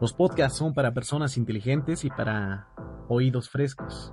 [0.00, 2.68] Los podcasts son para personas inteligentes y para
[3.08, 4.12] oídos frescos.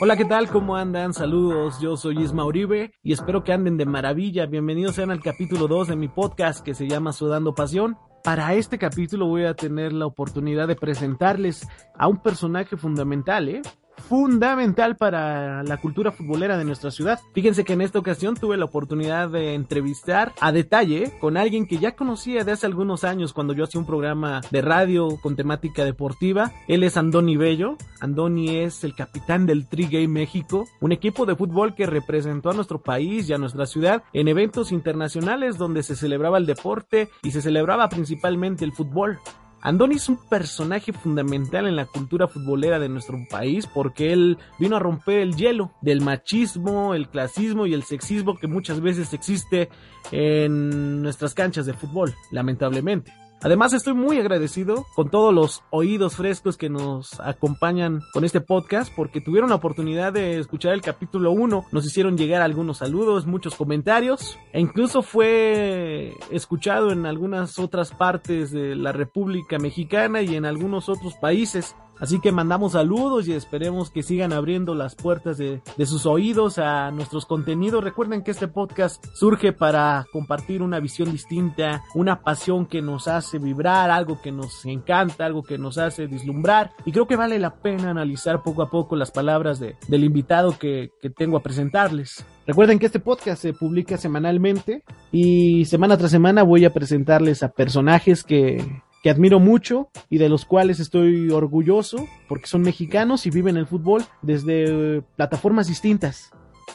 [0.00, 0.48] Hola, ¿qué tal?
[0.48, 1.12] ¿Cómo andan?
[1.12, 4.46] Saludos, yo soy Isma Uribe y espero que anden de maravilla.
[4.46, 7.98] Bienvenidos sean al capítulo 2 de mi podcast que se llama Sudando Pasión.
[8.22, 13.60] Para este capítulo voy a tener la oportunidad de presentarles a un personaje fundamental, ¿eh?
[14.08, 17.20] Fundamental para la cultura futbolera de nuestra ciudad.
[17.32, 21.78] Fíjense que en esta ocasión tuve la oportunidad de entrevistar a detalle con alguien que
[21.78, 25.84] ya conocía de hace algunos años cuando yo hacía un programa de radio con temática
[25.84, 26.52] deportiva.
[26.68, 27.76] Él es Andoni Bello.
[28.00, 32.82] Andoni es el capitán del Trigay México, un equipo de fútbol que representó a nuestro
[32.82, 37.42] país y a nuestra ciudad en eventos internacionales donde se celebraba el deporte y se
[37.42, 39.18] celebraba principalmente el fútbol.
[39.64, 44.76] Andoni es un personaje fundamental en la cultura futbolera de nuestro país porque él vino
[44.76, 49.70] a romper el hielo del machismo, el clasismo y el sexismo que muchas veces existe
[50.12, 53.23] en nuestras canchas de fútbol, lamentablemente.
[53.44, 58.90] Además estoy muy agradecido con todos los oídos frescos que nos acompañan con este podcast
[58.96, 63.54] porque tuvieron la oportunidad de escuchar el capítulo 1, nos hicieron llegar algunos saludos, muchos
[63.54, 70.46] comentarios e incluso fue escuchado en algunas otras partes de la República Mexicana y en
[70.46, 71.76] algunos otros países.
[72.04, 76.58] Así que mandamos saludos y esperemos que sigan abriendo las puertas de, de, sus oídos
[76.58, 77.82] a nuestros contenidos.
[77.82, 83.38] Recuerden que este podcast surge para compartir una visión distinta, una pasión que nos hace
[83.38, 86.72] vibrar, algo que nos encanta, algo que nos hace vislumbrar.
[86.84, 90.58] Y creo que vale la pena analizar poco a poco las palabras de, del invitado
[90.58, 92.22] que, que tengo a presentarles.
[92.46, 97.52] Recuerden que este podcast se publica semanalmente y semana tras semana voy a presentarles a
[97.52, 98.62] personajes que
[99.04, 103.66] que admiro mucho y de los cuales estoy orgulloso porque son mexicanos y viven el
[103.66, 106.30] fútbol desde plataformas distintas.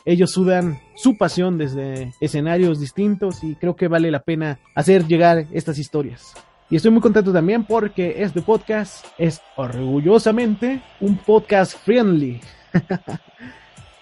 [0.06, 5.48] Ellos sudan su pasión desde escenarios distintos y creo que vale la pena hacer llegar
[5.52, 6.36] estas historias.
[6.70, 12.42] Y estoy muy contento también porque este podcast es orgullosamente un podcast friendly.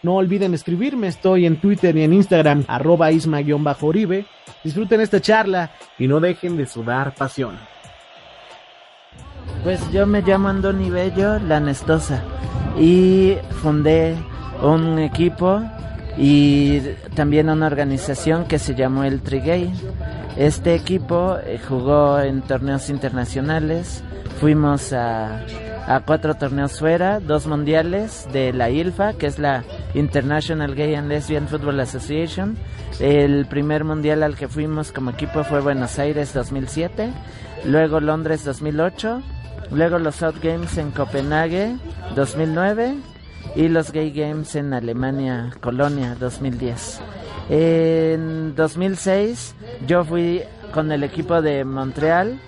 [0.04, 4.28] No olviden escribirme, estoy en Twitter y en Instagram, arroba isma-oribe.
[4.64, 7.58] Disfruten esta charla y no dejen de sudar pasión.
[9.68, 12.24] Pues yo me llamo Andoni Bello Lanestosa
[12.80, 14.16] y fundé
[14.62, 15.62] un equipo
[16.18, 16.80] y
[17.16, 19.70] también una organización que se llamó el Trigay.
[20.38, 24.06] Este equipo eh, jugó en torneos internacionales,
[24.40, 25.44] fuimos a,
[25.86, 31.10] a, cuatro torneos fuera, dos mundiales de la ILFA, que es la International Gay and
[31.10, 32.56] Lesbian Football Association.
[33.02, 37.12] El primer mundial al que fuimos como equipo fue Buenos Aires 2007,
[37.66, 39.22] luego Londres 2008
[39.72, 41.76] Luego los South Games en Copenhague
[42.16, 42.96] 2009
[43.56, 47.02] y los Gay Games en Alemania, Colonia 2010.
[47.50, 49.56] En 2006
[49.88, 50.42] yo fui
[50.74, 52.40] con el equipo de Montreal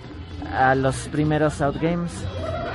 [0.54, 2.12] a los primeros South Games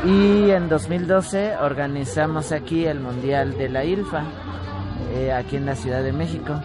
[0.05, 4.23] y en 2012 organizamos aquí el Mundial de la ILFA,
[5.13, 6.61] eh, aquí en la Ciudad de México.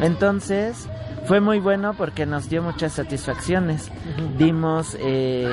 [0.00, 0.88] Entonces
[1.26, 3.90] fue muy bueno porque nos dio muchas satisfacciones.
[4.38, 4.96] Dimos...
[5.00, 5.50] Eh,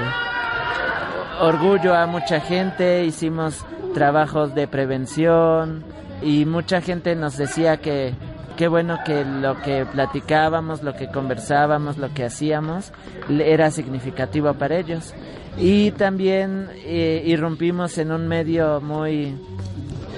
[1.39, 5.83] orgullo a mucha gente, hicimos trabajos de prevención
[6.21, 8.13] y mucha gente nos decía que
[8.57, 12.91] qué bueno que lo que platicábamos, lo que conversábamos, lo que hacíamos
[13.29, 15.13] era significativo para ellos.
[15.57, 19.35] Y también eh, irrumpimos en un medio muy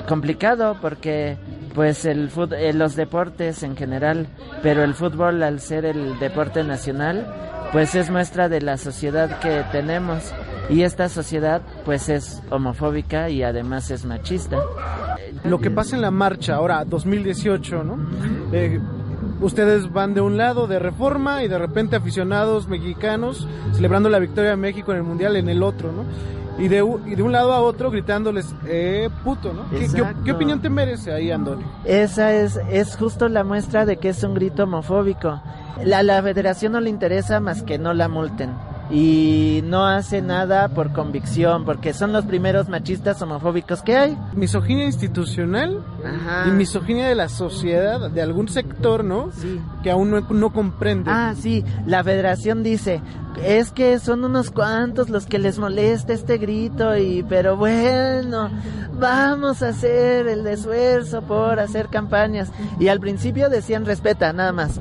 [0.08, 1.38] complicado porque
[1.74, 4.28] pues el eh, los deportes en general,
[4.64, 7.28] pero el fútbol al ser el deporte nacional,
[7.74, 10.34] pues es muestra de la sociedad que tenemos
[10.70, 14.60] y esta sociedad pues es homofóbica y además es machista.
[15.44, 17.98] Lo que pasa en la marcha ahora 2018, ¿no?
[18.52, 18.80] Eh,
[19.42, 24.52] ustedes van de un lado de reforma y de repente aficionados mexicanos celebrando la victoria
[24.52, 26.04] de México en el mundial en el otro, ¿no?
[26.58, 29.70] Y de, y de un lado a otro gritándoles, eh, puto, ¿no?
[29.70, 31.66] ¿Qué, ¿Qué, ¿Qué, opinión te merece ahí, Andoni?
[31.84, 35.42] Esa es, es justo la muestra de que es un grito homofóbico.
[35.84, 38.52] La, la federación no le interesa más que no la multen
[38.90, 44.18] y no hace nada por convicción, porque son los primeros machistas homofóbicos que hay.
[44.34, 46.48] Misoginia institucional Ajá.
[46.48, 49.32] y misoginia de la sociedad, de algún sector, ¿no?
[49.32, 49.60] Sí.
[49.82, 51.10] Que aún no, no comprende.
[51.12, 53.02] Ah, sí, la federación dice,
[53.44, 58.50] es que son unos cuantos los que les molesta este grito y pero bueno,
[59.00, 62.52] vamos a hacer el esfuerzo por hacer campañas.
[62.80, 64.80] Y al principio decían respeta, nada más.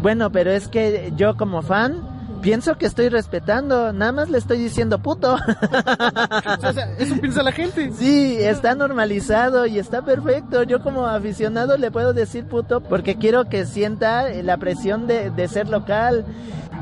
[0.00, 2.11] Bueno, pero es que yo como fan
[2.42, 5.34] pienso que estoy respetando, nada más le estoy diciendo puto.
[5.36, 7.90] O sea, eso piensa la gente.
[7.92, 10.62] Sí, está normalizado y está perfecto.
[10.64, 15.48] Yo como aficionado le puedo decir puto porque quiero que sienta la presión de, de
[15.48, 16.24] ser local.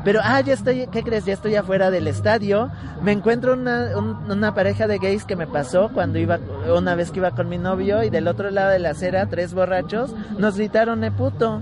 [0.03, 1.25] Pero, ah, ya estoy, ¿qué crees?
[1.25, 2.71] Ya estoy afuera del estadio.
[3.03, 6.39] Me encuentro una, un- una pareja de gays que me pasó cuando iba,
[6.75, 9.53] una vez que iba con mi novio y del otro lado de la acera, tres
[9.53, 11.61] borrachos, nos gritaron, eh, puto.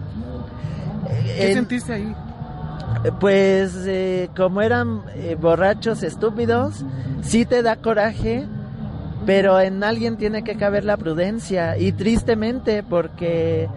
[1.26, 2.16] ¿Qué En- sentiste ahí?
[3.20, 6.84] Pues eh, como eran eh, borrachos estúpidos,
[7.22, 8.46] sí te da coraje,
[9.26, 13.70] pero en alguien tiene que caber la prudencia y tristemente porque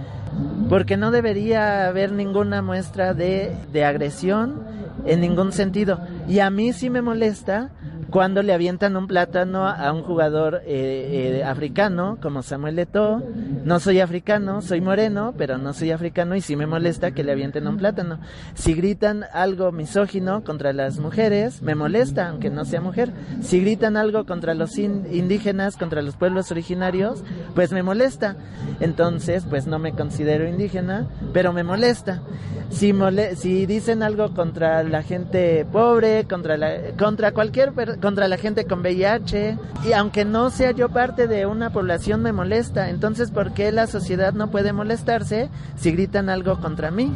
[0.68, 4.62] porque no debería haber ninguna muestra de, de agresión
[5.04, 6.00] en ningún sentido.
[6.26, 7.70] Y a mí sí me molesta
[8.12, 13.22] cuando le avientan un plátano a un jugador eh, eh, africano como Samuel Eto'o.
[13.64, 17.32] No soy africano, soy moreno, pero no soy africano y sí me molesta que le
[17.32, 18.18] avienten un plátano.
[18.54, 23.12] Si gritan algo misógino contra las mujeres, me molesta, aunque no sea mujer.
[23.40, 27.24] Si gritan algo contra los in- indígenas, contra los pueblos originarios,
[27.54, 28.36] pues me molesta.
[28.80, 32.20] Entonces, pues no me considero indígena, pero me molesta.
[32.68, 38.28] Si, mole- si dicen algo contra la gente pobre, contra la, contra cualquier, per- contra
[38.28, 39.56] la gente con VIH,
[39.86, 42.90] y aunque no sea yo parte de una población, me molesta.
[42.90, 47.14] Entonces, ¿por qué la sociedad no puede molestarse si gritan algo contra mí?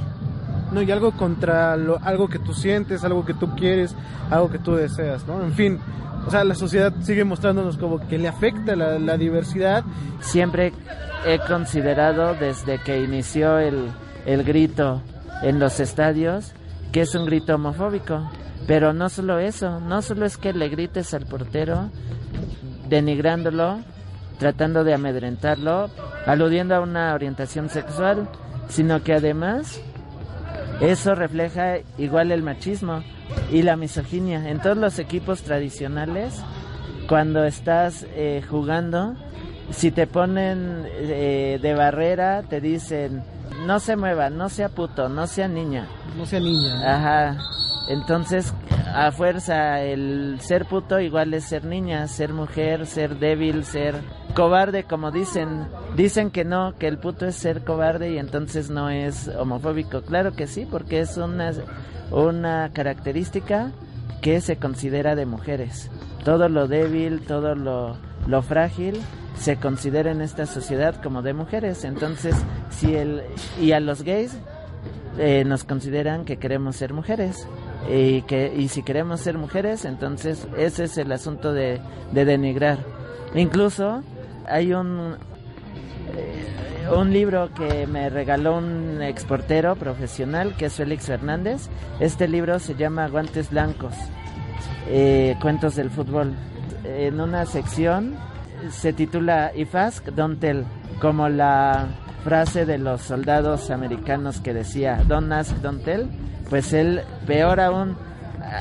[0.73, 3.94] No, y algo contra lo, algo que tú sientes, algo que tú quieres,
[4.31, 5.43] algo que tú deseas, ¿no?
[5.43, 5.79] En fin,
[6.27, 9.85] o sea, la sociedad sigue mostrándonos como que le afecta la, la diversidad.
[10.21, 10.73] Siempre
[11.27, 13.91] he considerado desde que inició el,
[14.25, 15.03] el grito
[15.43, 16.53] en los estadios
[16.93, 18.29] que es un grito homofóbico.
[18.67, 21.91] Pero no solo eso, no solo es que le grites al portero
[22.89, 23.81] denigrándolo,
[24.39, 25.91] tratando de amedrentarlo,
[26.27, 28.29] aludiendo a una orientación sexual,
[28.69, 29.81] sino que además
[30.81, 33.03] eso refleja igual el machismo
[33.51, 34.49] y la misoginia.
[34.49, 36.43] En todos los equipos tradicionales,
[37.09, 39.15] cuando estás eh, jugando,
[39.71, 43.23] si te ponen eh, de barrera, te dicen,
[43.65, 45.87] no se mueva, no sea puto, no sea niña.
[46.17, 46.77] No sea niña.
[46.77, 46.89] ¿no?
[46.89, 47.37] Ajá.
[47.88, 48.53] Entonces,
[48.94, 53.94] a fuerza, el ser puto igual es ser niña, ser mujer, ser débil, ser
[54.35, 55.69] cobarde, como dicen.
[55.94, 60.03] Dicen que no, que el puto es ser cobarde y entonces no es homofóbico.
[60.03, 61.53] Claro que sí, porque es una,
[62.11, 63.71] una característica
[64.21, 65.91] que se considera de mujeres.
[66.25, 67.97] Todo lo débil, todo lo,
[68.27, 69.00] lo frágil
[69.37, 71.85] se considera en esta sociedad como de mujeres.
[71.85, 72.35] Entonces,
[72.71, 73.23] si el
[73.61, 74.37] y a los gays
[75.19, 77.47] eh, nos consideran que queremos ser mujeres
[77.88, 81.81] y que y si queremos ser mujeres entonces ese es el asunto de,
[82.12, 82.79] de denigrar.
[83.35, 84.03] Incluso
[84.47, 85.17] hay un
[86.17, 91.69] eh, un libro que me regaló un exportero profesional que es Félix Fernández
[91.99, 93.94] este libro se llama Guantes Blancos
[94.88, 96.33] eh, cuentos del fútbol.
[96.85, 98.15] En una sección
[98.71, 100.65] se titula If Ask Don't Tell
[101.00, 101.88] como la
[102.25, 106.09] frase de los soldados americanos que decía Don't ask, don't tell,
[106.49, 107.97] pues él, peor aún,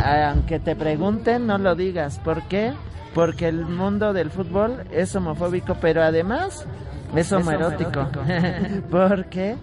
[0.04, 2.20] aunque te pregunten, no lo digas.
[2.20, 2.74] ¿Por qué?
[3.14, 6.66] Porque el mundo del fútbol es homofóbico, pero además
[7.16, 8.08] es homoerótico.
[8.92, 9.56] ¿Por qué?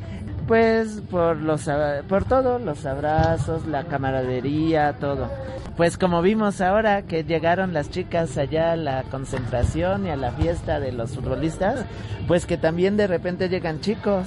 [0.47, 1.69] Pues por los
[2.09, 5.29] por todo, los abrazos, la camaradería, todo.
[5.76, 10.33] Pues como vimos ahora que llegaron las chicas allá a la concentración y a la
[10.33, 11.87] fiesta de los futbolistas,
[12.29, 14.26] pues que también de repente llegan chicos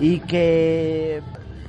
[0.00, 1.22] y que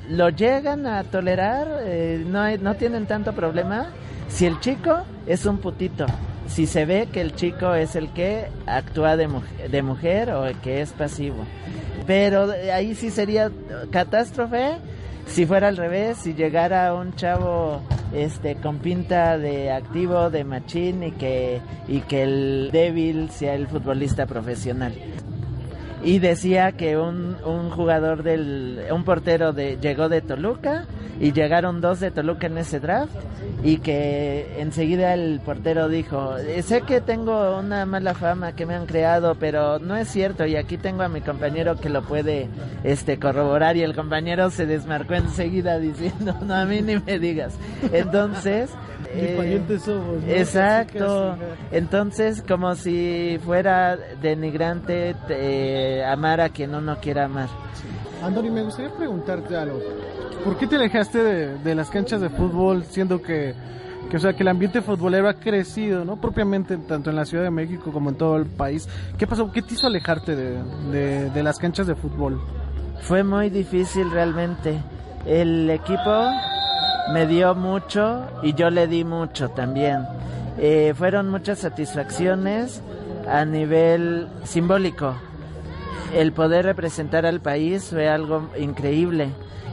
[0.10, 3.88] lo llegan a tolerar, eh, no, no tienen tanto problema
[4.28, 6.06] si el chico es un putito,
[6.48, 10.46] si se ve que el chico es el que actúa de, muj- de mujer o
[10.46, 11.46] el que es pasivo.
[12.08, 13.52] Pero ahí sí sería
[13.92, 14.78] catástrofe
[15.28, 17.82] si fuera al revés, si llegara un chavo
[18.16, 23.68] este con pinta de activo, de machín y que y que el débil sea el
[23.68, 24.94] futbolista profesional.
[26.04, 30.86] Y decía que un, un jugador del un portero de llegó de Toluca
[31.20, 33.14] y llegaron dos de Toluca en ese draft
[33.64, 38.76] y que enseguida el portero dijo, "Eh, sé que tengo una mala fama que me
[38.76, 42.48] han creado, pero no es cierto y aquí tengo a mi compañero que lo puede
[42.86, 47.56] este corroborar y el compañero se desmarcó enseguida diciendo, no a mí ni me digas.
[47.92, 48.70] Entonces,
[49.14, 51.36] Eh, somos, Exacto.
[51.72, 57.50] Entonces, como si fuera denigrante eh, amar a quien uno quiera amar.
[58.24, 59.80] Andoni, me gustaría preguntarte algo.
[60.44, 61.20] ¿Por qué te alejaste
[61.58, 63.54] de, las canchas de fútbol siendo que,
[64.10, 66.20] que, o sea, que el ambiente futbolero ha crecido, ¿no?
[66.20, 68.88] Propiamente tanto en la Ciudad de México como en todo el país.
[69.18, 69.52] ¿Qué pasó?
[69.52, 72.40] ¿Qué te hizo alejarte de, de las canchas de fútbol?
[73.02, 74.82] Fue muy difícil realmente.
[75.26, 76.32] El equipo
[77.14, 80.06] me dio mucho y yo le di mucho también.
[80.58, 82.82] Eh, fueron muchas satisfacciones
[83.28, 85.16] a nivel simbólico.
[86.14, 89.30] El poder representar al país fue algo increíble.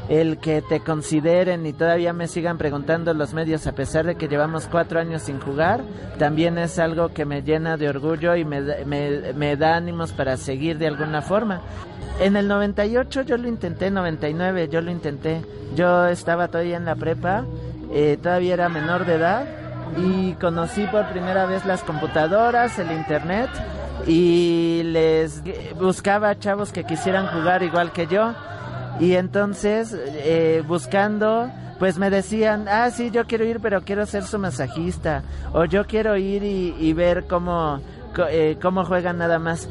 [0.08, 4.28] El que te consideren y todavía me sigan preguntando los medios a pesar de que
[4.28, 5.82] llevamos cuatro años sin jugar,
[6.18, 10.78] también es algo que me llena de orgullo y me, me, da ánimos para seguir
[10.78, 11.60] de alguna forma.
[12.20, 15.42] En el 98 yo lo intenté, 99 yo lo intenté.
[15.74, 17.44] Yo estaba todavía en la prepa,
[17.92, 19.44] eh, todavía era menor de edad
[19.96, 23.50] y conocí por primera vez las computadoras, el internet
[24.06, 25.42] y les
[25.78, 28.34] buscaba chavos que quisieran jugar igual que yo.
[29.00, 34.24] Y entonces, eh, buscando, pues me decían, ah, sí, yo quiero ir, pero quiero ser
[34.24, 35.22] su masajista.
[35.52, 37.80] O yo quiero ir y, ver cómo,
[38.30, 39.68] eh, cómo juegan nada más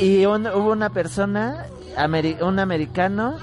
[0.00, 1.66] y hubo una persona,
[2.40, 3.36] un americano,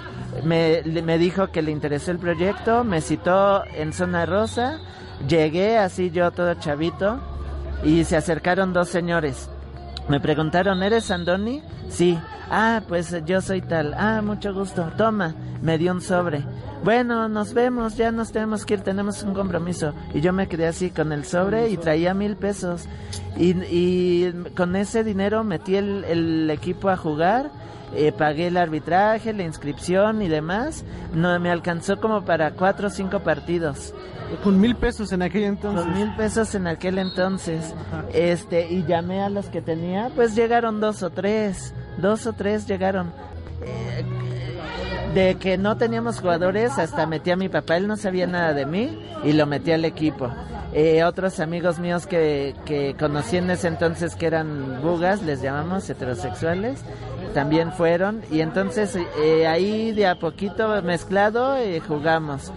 [0.43, 4.79] me, me dijo que le interesó el proyecto, me citó en Zona Rosa,
[5.27, 7.19] llegué así yo todo chavito
[7.83, 9.50] y se acercaron dos señores.
[10.11, 11.63] Me preguntaron, ¿eres Andoni?
[11.87, 12.19] Sí.
[12.49, 13.93] Ah, pues yo soy tal.
[13.93, 14.91] Ah, mucho gusto.
[14.97, 16.43] Toma, me dio un sobre.
[16.83, 19.93] Bueno, nos vemos, ya nos tenemos que ir, tenemos un compromiso.
[20.13, 22.89] Y yo me quedé así con el sobre y traía mil pesos.
[23.37, 27.49] Y, y con ese dinero metí el, el equipo a jugar.
[27.95, 30.86] Eh, pagué el arbitraje, la inscripción y demás.
[31.13, 33.93] No me alcanzó como para cuatro o cinco partidos.
[34.43, 35.83] Con mil pesos en aquel entonces.
[35.83, 37.74] Con mil pesos en aquel entonces.
[38.13, 42.67] Este, y llamé a los que tenía, pues llegaron dos o tres dos o tres
[42.67, 43.12] llegaron.
[43.63, 44.03] Eh,
[45.13, 48.65] de que no teníamos jugadores, hasta metí a mi papá, él no sabía nada de
[48.65, 50.29] mí y lo metí al equipo.
[50.73, 55.89] Eh, otros amigos míos que, que conocí en ese entonces que eran bugas, les llamamos
[55.89, 56.83] heterosexuales,
[57.33, 58.21] también fueron.
[58.31, 62.51] Y entonces eh, ahí de a poquito mezclado eh, jugamos.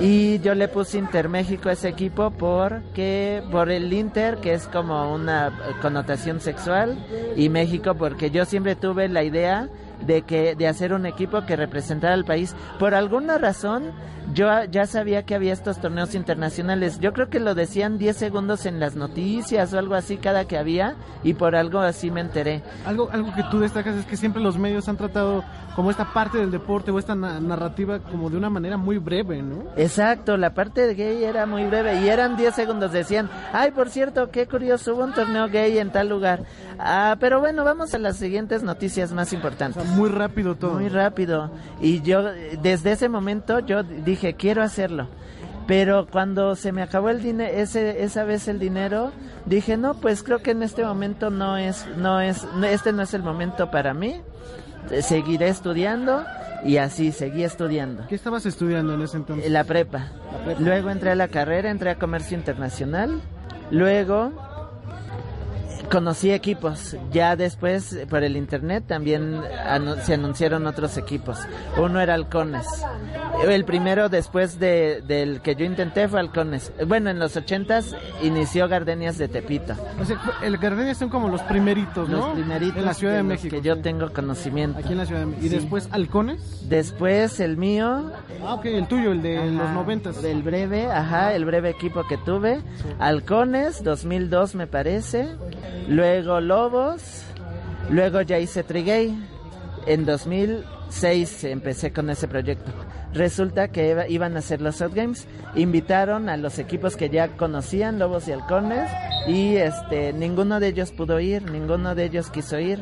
[0.00, 5.14] Y yo le puse Interméxico a ese equipo porque por el Inter que es como
[5.14, 6.98] una connotación sexual
[7.36, 9.68] y México porque yo siempre tuve la idea
[10.04, 12.54] de que de hacer un equipo que representara al país.
[12.78, 13.92] Por alguna razón
[14.34, 16.98] yo ya sabía que había estos torneos internacionales.
[17.00, 20.58] Yo creo que lo decían 10 segundos en las noticias o algo así cada que
[20.58, 22.62] había y por algo así me enteré.
[22.84, 26.38] Algo, algo que tú destacas es que siempre los medios han tratado como esta parte
[26.38, 29.64] del deporte o esta narrativa como de una manera muy breve, ¿no?
[29.76, 32.92] Exacto, la parte de gay era muy breve y eran 10 segundos.
[32.92, 36.44] Decían, ay, por cierto, qué curioso, hubo un torneo gay en tal lugar.
[36.78, 39.84] Ah, pero bueno, vamos a las siguientes noticias más importantes.
[39.86, 40.74] muy rápido todo.
[40.74, 41.50] Muy rápido.
[41.80, 42.22] Y yo,
[42.62, 45.08] desde ese momento, yo dije, quiero hacerlo.
[45.66, 49.12] Pero cuando se me acabó el dinero, ese, esa vez el dinero,
[49.46, 53.14] dije, no, pues creo que en este momento no es, no es, este no es
[53.14, 54.20] el momento para mí.
[55.02, 56.24] Seguiré estudiando
[56.64, 58.06] y así seguí estudiando.
[58.08, 59.50] ¿Qué estabas estudiando en ese entonces?
[59.50, 60.10] La prepa.
[60.32, 60.60] La prepa.
[60.60, 63.20] Luego entré a la carrera, entré a comercio internacional.
[63.70, 64.32] Luego
[65.90, 66.96] conocí equipos.
[67.12, 69.40] Ya después, por el internet, también
[70.02, 71.38] se anunciaron otros equipos.
[71.76, 72.66] Uno era Halcones.
[73.46, 76.72] El primero después de, del que yo intenté fue Halcones.
[76.86, 79.74] Bueno, en los ochentas inició Gardenias de Tepito.
[80.00, 82.28] O sea, el Gardenias son como los primeritos, ¿no?
[82.28, 82.76] Los primeritos.
[82.76, 83.56] En la Ciudad de, México.
[83.56, 84.78] Que yo tengo conocimiento.
[84.78, 85.46] Aquí en la Ciudad de México.
[85.46, 86.68] ¿Y después Halcones?
[86.68, 88.10] Después el mío.
[88.42, 90.22] Ah, ok, el tuyo, el de los noventas.
[90.22, 92.60] Del breve, ajá, el breve equipo que tuve.
[92.98, 95.28] Halcones, 2002 me parece.
[95.88, 97.22] Luego Lobos.
[97.90, 99.14] Luego ya hice Trigay.
[99.86, 102.72] En 2006 empecé con ese proyecto.
[103.12, 105.26] Resulta que iban a hacer los Games.
[105.54, 108.90] Invitaron a los equipos que ya conocían, Lobos y Halcones.
[109.28, 112.80] Y este, ninguno de ellos pudo ir, ninguno de ellos quiso ir.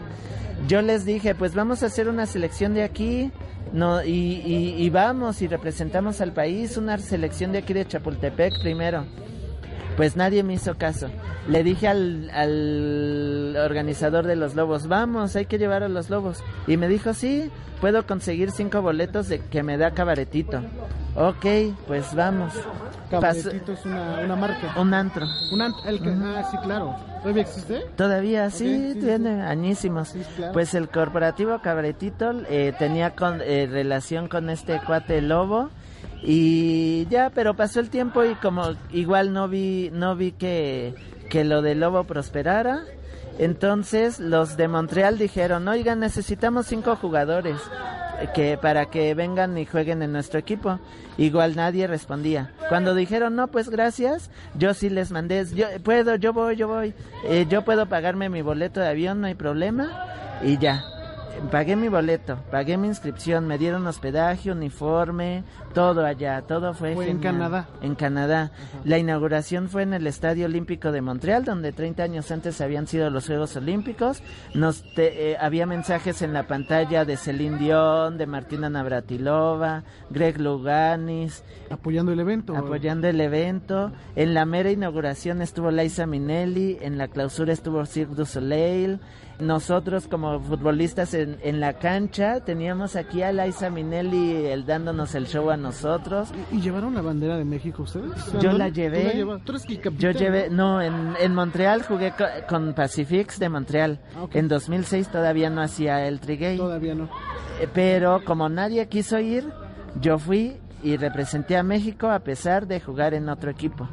[0.68, 3.30] Yo les dije, pues vamos a hacer una selección de aquí.
[3.72, 9.06] No, y, y vamos y representamos al país, una selección de aquí de Chapultepec primero.
[9.96, 11.08] Pues nadie me hizo caso.
[11.48, 16.42] Le dije al, al organizador de los lobos, vamos, hay que llevar a los lobos.
[16.66, 20.62] Y me dijo, sí, puedo conseguir cinco boletos de que me da cabaretito.
[21.16, 21.44] Ok,
[21.86, 22.54] pues vamos.
[23.10, 24.80] Cabaretito es una, marca.
[24.80, 25.26] Un antro.
[25.52, 26.96] Un antro, el que, ah, sí, claro.
[27.20, 27.80] ¿Todavía existe?
[27.96, 30.14] Todavía, sí, tiene añísimos.
[30.52, 35.70] Pues el corporativo Cabaretito eh, tenía con, eh, relación con este cuate lobo
[36.22, 40.94] Y ya, pero pasó el tiempo y como igual no vi, no vi que,
[41.28, 42.84] que lo de Lobo prosperara.
[43.38, 47.56] Entonces los de Montreal dijeron, oigan, necesitamos cinco jugadores
[48.34, 50.78] que para que vengan y jueguen en nuestro equipo.
[51.18, 52.52] Igual nadie respondía.
[52.68, 56.94] Cuando dijeron, no, pues gracias, yo sí les mandé, yo puedo, yo voy, yo voy,
[57.24, 60.06] eh, yo puedo pagarme mi boleto de avión, no hay problema,
[60.42, 60.84] y ya
[61.50, 67.10] pagué mi boleto, pagué mi inscripción, me dieron hospedaje, uniforme, todo allá, todo fue, fue
[67.10, 67.68] en Canadá.
[67.80, 68.50] En Canadá.
[68.84, 73.10] La inauguración fue en el Estadio Olímpico de Montreal, donde 30 años antes habían sido
[73.10, 74.22] los Juegos Olímpicos.
[74.54, 81.44] Nos eh, había mensajes en la pantalla de Celine Dion, de Martina Navratilova, Greg Luganis.
[81.70, 82.56] Apoyando el evento.
[82.56, 83.92] Apoyando el evento.
[84.16, 89.00] En la mera inauguración estuvo Liza Minnelli, en la clausura estuvo Cirque du Soleil
[89.42, 95.26] nosotros como futbolistas en, en, la cancha teníamos aquí a Liza Minelli el dándonos el
[95.26, 96.32] show a nosotros.
[96.50, 98.12] ¿Y, llevaron la bandera de México ustedes?
[98.40, 99.24] Yo la llevé.
[99.98, 102.14] yo llevé, no, en, en Montreal jugué
[102.48, 104.00] con, Pacifics de Montreal.
[104.16, 106.56] Ah, en 2006 todavía no hacía el trigay.
[106.56, 107.04] Todavía no.
[107.60, 109.52] Eh, pero como nadie quiso ir,
[110.00, 113.88] yo fui y representé a México a pesar de jugar en otro equipo.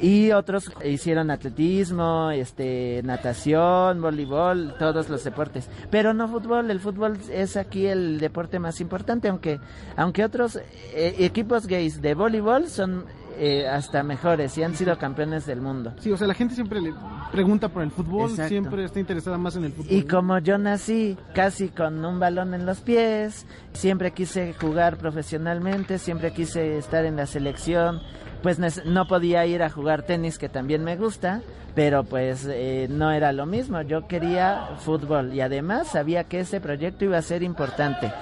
[0.00, 5.68] Y otros hicieron atletismo, este, natación, voleibol, todos los deportes.
[5.90, 9.60] Pero no fútbol, el fútbol es aquí el deporte más importante, aunque,
[9.96, 13.04] aunque otros eh, equipos gays de voleibol son
[13.38, 15.94] eh, hasta mejores y han sido campeones del mundo.
[16.00, 16.92] Sí, o sea, la gente siempre le
[17.30, 19.92] pregunta por el fútbol, siempre está interesada más en el fútbol.
[19.92, 25.98] Y como yo nací casi con un balón en los pies, siempre quise jugar profesionalmente,
[25.98, 28.00] siempre quise estar en la selección,
[28.42, 31.42] pues no podía ir a jugar tenis, que también me gusta,
[31.74, 36.60] pero pues eh, no era lo mismo, yo quería fútbol y además sabía que ese
[36.60, 38.12] proyecto iba a ser importante.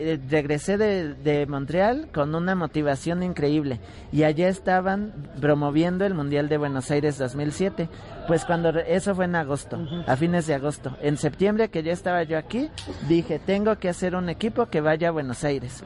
[0.00, 3.80] Eh, regresé de, de, Montreal con una motivación increíble
[4.12, 7.88] y allá estaban promoviendo el Mundial de Buenos Aires 2007.
[8.28, 10.96] Pues cuando eso fue en agosto, a fines de agosto.
[11.02, 12.70] En septiembre que ya estaba yo aquí,
[13.08, 15.82] dije, tengo que hacer un equipo que vaya a Buenos Aires.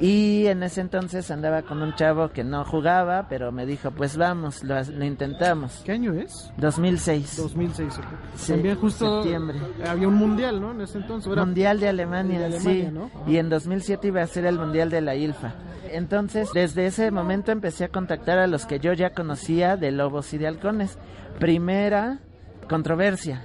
[0.00, 4.16] Y en ese entonces andaba con un chavo que no jugaba, pero me dijo, pues
[4.16, 5.82] vamos, lo, intentamos.
[5.84, 6.50] ¿Qué año es?
[6.56, 7.36] 2006.
[7.36, 8.00] 2006,
[8.48, 9.58] También justo septiembre.
[9.86, 10.70] había un mundial, ¿no?
[10.70, 11.36] En ese entonces.
[11.36, 12.88] mundial de Alemania, sí.
[13.26, 15.54] Y en 2007 iba a ser el mundial de la ILFA.
[15.90, 20.32] Entonces, desde ese momento empecé a contactar a los que yo ya conocía de Lobos
[20.32, 20.98] y de Halcones.
[21.38, 22.20] Primera
[22.68, 23.44] controversia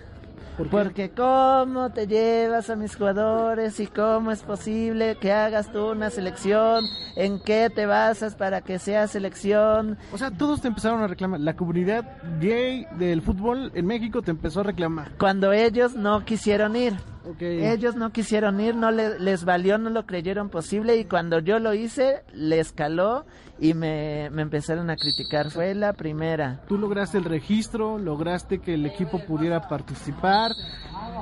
[0.71, 6.09] porque cómo te llevas a mis jugadores y cómo es posible que hagas tú una
[6.09, 9.97] selección, en qué te basas para que sea selección.
[10.13, 12.05] O sea, todos te empezaron a reclamar, la comunidad
[12.39, 15.11] gay del fútbol en México te empezó a reclamar.
[15.17, 16.93] Cuando ellos no quisieron ir.
[17.39, 21.73] Ellos no quisieron ir, no les valió, no lo creyeron posible y cuando yo lo
[21.73, 23.25] hice, les caló
[23.59, 25.49] y me, me, empezaron a criticar.
[25.49, 26.61] Fue la primera.
[26.67, 30.51] Tú lograste el registro, lograste que el equipo pudiera participar,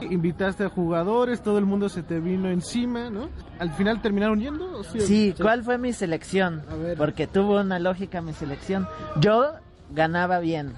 [0.10, 3.30] invitaste a jugadores, todo el mundo se te vino encima, ¿no?
[3.60, 4.84] ¿Al final terminaron yendo?
[4.84, 6.64] Sí ¿cuál fue mi selección?
[6.98, 8.88] Porque tuvo una lógica mi selección.
[9.20, 9.54] Yo
[9.92, 10.74] ganaba bien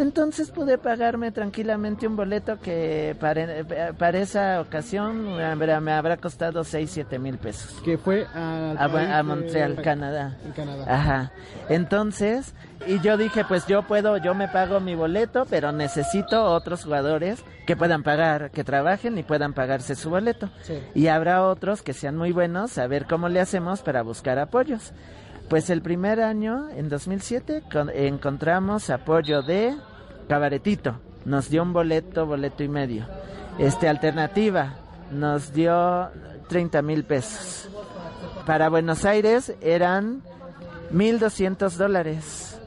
[0.00, 6.90] entonces pude pagarme tranquilamente un boleto que para, para esa ocasión me habrá costado 6,
[6.90, 7.80] 7 mil pesos.
[7.84, 10.36] Que fue a, a, Montreal, Canadá.
[10.44, 10.84] En Canadá.
[10.88, 11.32] Ajá.
[11.68, 12.54] Entonces,
[12.86, 17.44] y yo dije, pues yo puedo, yo me pago mi boleto, pero necesito otros jugadores
[17.66, 20.48] que puedan pagar, que trabajen y puedan pagarse su boleto.
[20.94, 24.92] Y habrá otros que sean muy buenos, a ver cómo le hacemos para buscar apoyos.
[25.50, 29.76] Pues el primer año, en 2007, encontramos apoyo de
[30.30, 30.94] Cabaretito.
[31.24, 33.04] Nos dio un boleto, boleto y medio.
[33.58, 34.76] Este Alternativa
[35.10, 36.08] nos dio
[36.48, 37.68] 30 mil pesos.
[38.46, 40.22] Para Buenos Aires eran
[40.92, 42.60] 1.200 dólares.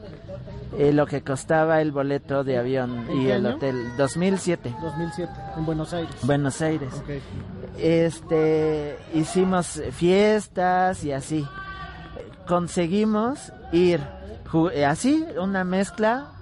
[0.76, 3.96] Eh, lo que costaba el boleto de avión y el hotel.
[3.96, 6.14] 2007 2007 en Buenos Aires.
[6.20, 6.92] Buenos Aires.
[7.78, 11.46] Este hicimos fiestas y así.
[12.46, 14.02] Conseguimos ir
[14.86, 16.33] así una mezcla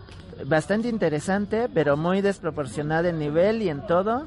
[0.47, 4.27] bastante interesante, pero muy desproporcionada en nivel y en todo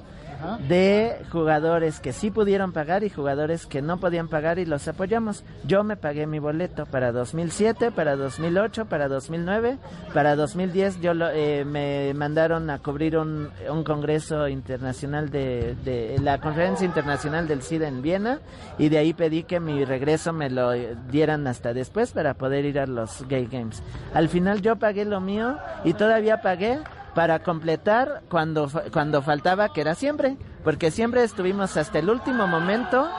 [0.68, 5.44] de jugadores que sí pudieron pagar y jugadores que no podían pagar y los apoyamos.
[5.66, 9.78] Yo me pagué mi boleto para 2007, para 2008, para 2009,
[10.14, 16.40] para 2010 yo eh, me mandaron a cubrir un, un congreso internacional de, de, la
[16.40, 18.40] conferencia internacional del SIDA en Viena
[18.78, 20.72] y de ahí pedí que mi regreso me lo
[21.10, 23.82] dieran hasta después para poder ir a los Gay Games.
[24.14, 26.80] Al final yo pagué lo mío y todavía pagué
[27.16, 33.10] para completar cuando, cuando faltaba, que era siempre, porque siempre estuvimos hasta el último momento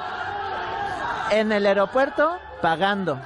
[1.32, 3.18] En el aeropuerto, pagando.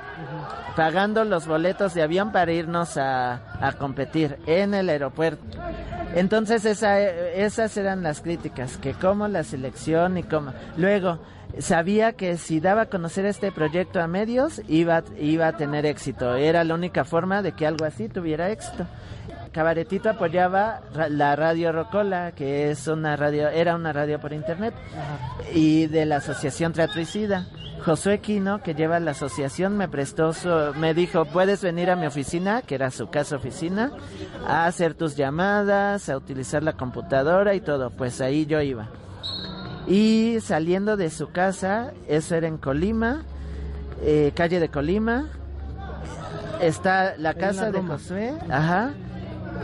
[0.75, 5.45] Pagando los boletos de avión para irnos a, a competir en el aeropuerto.
[6.15, 10.55] Entonces esa, esas eran las críticas, que como la selección y cómo.
[10.79, 11.19] Luego,
[11.59, 16.35] sabía que si daba a conocer este proyecto a medios, iba, iba a tener éxito.
[16.37, 18.87] Era la única forma de que algo así tuviera éxito.
[19.53, 24.75] Cabaretito apoyaba la radio Rocola, que es una radio, era una radio por internet,
[25.53, 27.47] y de la Asociación Teatricida.
[27.85, 32.07] Josué Quino, que lleva la asociación, me prestó su, me dijo, puedes venir a mi
[32.07, 33.91] oficina, que era su casa oficina,
[34.47, 37.91] a hacer tus llamadas, a utilizar la computadora y todo.
[37.91, 38.89] Pues ahí yo iba.
[39.89, 43.25] Y saliendo de su casa, eso era en Colima,
[44.03, 45.29] eh, calle de Colima,
[46.61, 48.93] está la casa de Josué, ajá,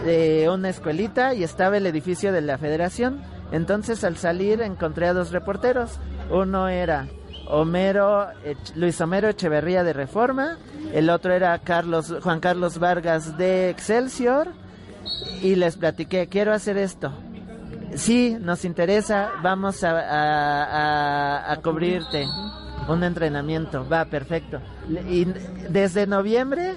[0.04, 3.22] de una escuelita y estaba el edificio de la federación.
[3.52, 5.98] Entonces al salir encontré a dos reporteros.
[6.30, 7.08] Uno era
[7.48, 8.26] Homero,
[8.74, 10.58] Luis Homero Echeverría de Reforma,
[10.92, 14.48] el otro era Carlos, Juan Carlos Vargas de Excelsior,
[15.42, 17.12] y les platiqué, quiero hacer esto.
[17.94, 22.26] Sí, nos interesa, vamos a, a, a cubrirte
[22.88, 24.60] un entrenamiento, va, perfecto.
[25.08, 25.24] Y
[25.70, 26.76] desde noviembre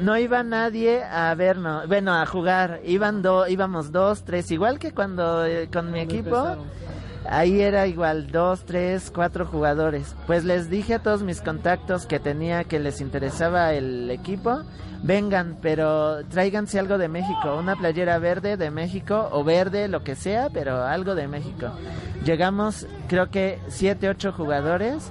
[0.00, 4.92] no iba nadie a vernos, bueno, a jugar, iban do, íbamos dos, tres, igual que
[4.92, 6.56] cuando eh, con mi equipo.
[7.30, 10.14] Ahí era igual, dos, tres, cuatro jugadores.
[10.26, 14.62] Pues les dije a todos mis contactos que tenía que les interesaba el equipo,
[15.02, 20.14] vengan, pero tráiganse algo de México, una playera verde de México o verde, lo que
[20.14, 21.70] sea, pero algo de México.
[22.24, 25.10] Llegamos, creo que siete, ocho jugadores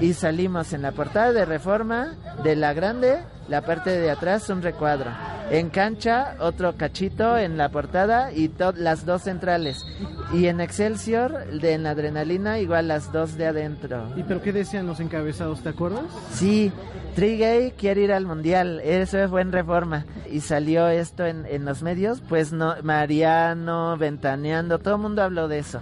[0.00, 3.18] y salimos en la portada de Reforma de la grande,
[3.48, 5.10] la parte de atrás un recuadro.
[5.50, 9.86] En cancha otro cachito en la portada y las dos centrales.
[10.32, 14.08] Y en Excelsior de en adrenalina igual las dos de adentro.
[14.16, 16.04] ¿Y pero qué decían los encabezados, te acuerdas?
[16.32, 16.72] Sí,
[17.14, 21.82] Trigay quiere ir al mundial, eso fue en Reforma y salió esto en, en los
[21.82, 25.80] medios, pues no Mariano, Ventaneando, todo el mundo habló de eso.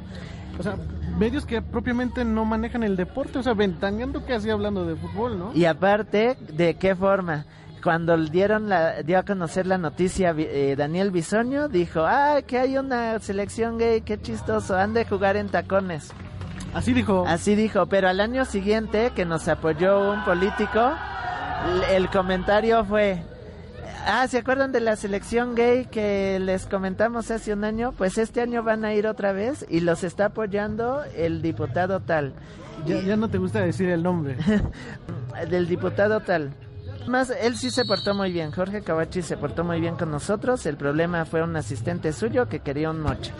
[0.59, 0.77] O sea,
[1.19, 5.39] medios que propiamente no manejan el deporte, o sea, ventaneando que así hablando de fútbol,
[5.39, 5.53] ¿no?
[5.55, 7.47] Y aparte, ¿de qué forma?
[7.83, 12.79] Cuando dieron la, dio a conocer la noticia eh, Daniel Bisoño, dijo, ah, que hay
[12.79, 16.13] una selección gay, qué chistoso, han de jugar en tacones.
[16.73, 17.25] Así dijo.
[17.27, 20.93] Así dijo, pero al año siguiente que nos apoyó un político,
[21.91, 23.23] el comentario fue,
[24.07, 27.93] Ah, ¿se acuerdan de la selección gay que les comentamos hace un año?
[27.93, 32.35] Pues este año van a ir otra vez y los está apoyando el diputado tal.
[32.87, 34.37] Ya, ya no te gusta decir el nombre.
[35.51, 36.53] Del diputado tal.
[37.07, 38.51] Más, él sí se portó muy bien.
[38.51, 40.67] Jorge Cabachi se portó muy bien con nosotros.
[40.67, 43.33] El problema fue un asistente suyo que quería un moche.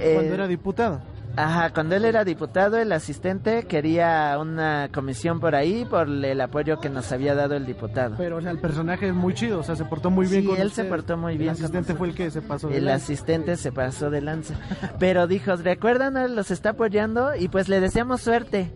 [0.00, 1.00] Cuando eh, era diputado.
[1.38, 6.80] Ajá, cuando él era diputado, el asistente quería una comisión por ahí por el apoyo
[6.80, 8.16] que nos había dado el diputado.
[8.18, 10.50] Pero, o sea, el personaje es muy chido, o sea, se portó muy bien sí,
[10.58, 11.50] él se portó muy bien.
[11.50, 14.54] El asistente fue el que se pasó de El asistente se pasó de lanza.
[14.98, 16.34] Pero dijo, ¿recuerdan?
[16.34, 18.72] Los está apoyando y pues le deseamos suerte.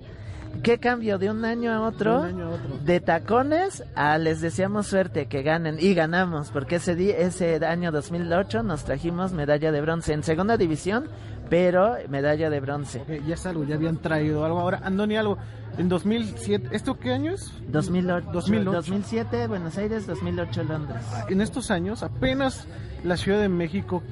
[0.63, 2.23] ¿Qué cambio de un año a otro?
[2.23, 2.79] De, año a otro.
[2.85, 8.63] de tacones a les deseamos suerte que ganen y ganamos porque ese ese año 2008
[8.63, 11.09] nos trajimos medalla de bronce en segunda división,
[11.53, 13.03] pero medalla de bronce.
[13.03, 14.59] Okay, ya es algo, ya habían traído algo.
[14.59, 15.37] Ahora, Andoni, algo.
[15.77, 17.53] En 2007, ¿esto qué año es?
[17.69, 18.73] 2008, 2008.
[18.73, 21.03] 2007 Buenos Aires, 2008 Londres.
[21.29, 22.67] En estos años apenas
[23.05, 24.03] la Ciudad de México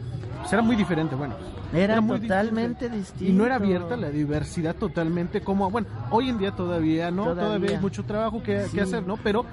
[0.44, 1.34] será muy diferente, bueno.
[1.72, 3.32] Era, era totalmente distinto.
[3.32, 7.22] Y no era abierta la diversidad totalmente como, bueno, hoy en día todavía, ¿no?
[7.22, 8.76] Todavía, todavía hay mucho trabajo que, sí.
[8.76, 9.16] que, hacer, ¿no?
[9.16, 9.46] Pero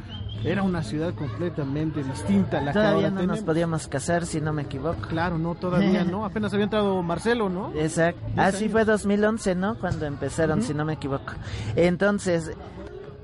[0.43, 2.61] era una ciudad completamente distinta.
[2.61, 3.37] La todavía que ahora no tenemos.
[3.37, 5.01] nos podíamos casar, si no me equivoco.
[5.07, 6.25] Claro, no, todavía no.
[6.25, 7.73] Apenas había entrado Marcelo, ¿no?
[7.75, 8.21] Exacto.
[8.37, 9.77] Así fue 2011, ¿no?
[9.79, 10.65] Cuando empezaron, uh -huh.
[10.65, 11.33] si no me equivoco.
[11.75, 12.51] Entonces,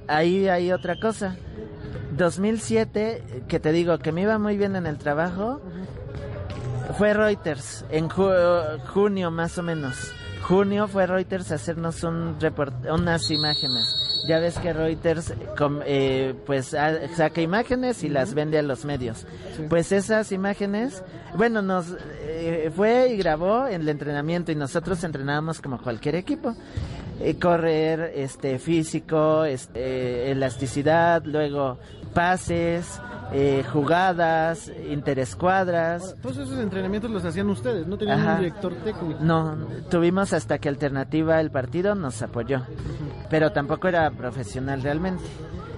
[0.08, 1.36] ahí hay otra cosa.
[2.18, 6.94] 2007, que te digo que me iba muy bien en el trabajo, uh -huh.
[6.98, 8.28] fue Reuters, en ju
[8.94, 10.12] junio más o menos.
[10.44, 14.03] Junio fue Reuters a hacernos un report unas imágenes.
[14.28, 15.34] Ya ves que Reuters
[15.86, 19.26] eh, pues saca imágenes y las vende a los medios.
[19.56, 19.64] Sí.
[19.70, 21.04] Pues esas imágenes,
[21.36, 21.88] bueno, nos
[22.22, 26.56] eh, fue y grabó en el entrenamiento y nosotros entrenábamos como cualquier equipo.
[27.20, 31.78] Eh, correr, este, físico, este, elasticidad, luego
[32.14, 33.00] pases,
[33.32, 36.16] eh, jugadas, interescuadras.
[36.22, 38.32] Todos esos entrenamientos los hacían ustedes, no tenían Ajá.
[38.34, 39.20] un director técnico.
[39.22, 39.56] No,
[39.90, 43.28] tuvimos hasta que Alternativa el partido nos apoyó, uh -huh.
[43.30, 45.24] pero tampoco era profesional realmente.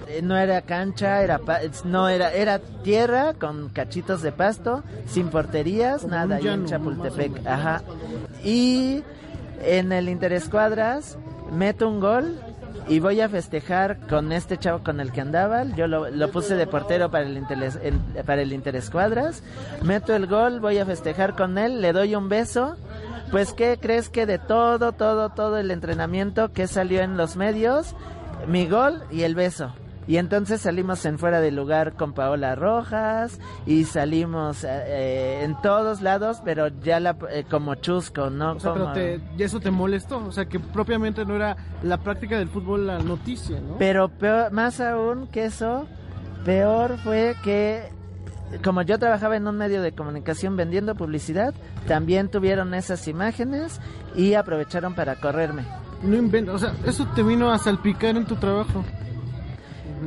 [0.08, 1.40] Eh, No era cancha, era
[1.84, 6.66] no era era tierra con cachitos de pasto, sin porterías, Como nada, llano, y en
[6.66, 7.82] Chapultepec, ajá.
[8.44, 9.02] Y
[9.62, 11.18] en el Interescuadras
[11.52, 12.38] meto un gol
[12.88, 15.64] y voy a festejar con este chavo con el que andaba.
[15.64, 19.42] Yo lo, lo puse de portero para el, Interes, el, para el Interescuadras.
[19.82, 22.76] Meto el gol, voy a festejar con él, le doy un beso.
[23.30, 27.94] Pues, ¿qué crees que de todo, todo, todo el entrenamiento que salió en los medios?
[28.46, 29.72] Mi gol y el beso.
[30.06, 35.60] Y entonces salimos en fuera de lugar con Paola Rojas y salimos eh, eh, en
[35.60, 38.52] todos lados, pero ya la, eh, como chusco, ¿no?
[38.52, 38.92] O sea, como...
[38.92, 40.18] pero te, ¿y eso te molestó?
[40.24, 43.78] O sea, que propiamente no era la práctica del fútbol la noticia, ¿no?
[43.78, 45.86] Pero peor, más aún que eso,
[46.44, 47.90] peor fue que
[48.62, 51.52] como yo trabajaba en un medio de comunicación vendiendo publicidad,
[51.88, 53.80] también tuvieron esas imágenes
[54.14, 55.64] y aprovecharon para correrme.
[56.02, 58.84] No invento, o sea, eso te vino a salpicar en tu trabajo.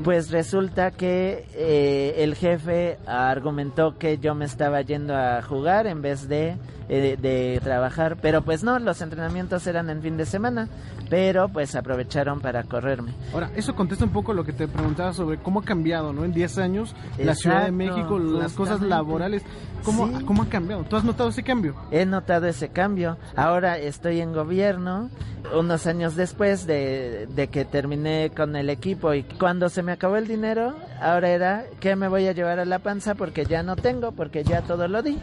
[0.03, 6.01] Pues resulta que eh, el jefe argumentó que yo me estaba yendo a jugar en
[6.01, 6.57] vez de,
[6.89, 10.69] eh, de trabajar, pero pues no, los entrenamientos eran en fin de semana,
[11.09, 13.13] pero pues aprovecharon para correrme.
[13.33, 16.23] Ahora, eso contesta un poco lo que te preguntaba sobre cómo ha cambiado, ¿no?
[16.23, 19.43] En 10 años, la Ciudad de México, las cosas laborales,
[19.83, 20.23] ¿cómo, Sí.
[20.25, 20.83] ¿cómo ha cambiado?
[20.83, 21.75] ¿Tú has notado ese cambio?
[21.91, 23.17] He notado ese cambio.
[23.35, 25.09] Ahora estoy en gobierno,
[25.57, 30.17] unos años después de, de que terminé con el equipo y cuando se me acabó
[30.17, 33.75] el dinero, ahora era que me voy a llevar a la panza porque ya no
[33.75, 35.17] tengo, porque ya todo lo di.